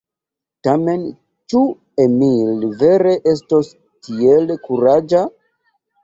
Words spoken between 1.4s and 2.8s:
ĉu Emil